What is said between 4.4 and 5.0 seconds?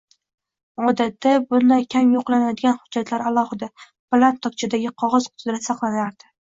tokchadagi